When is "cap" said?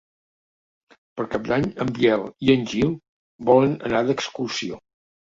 1.33-1.43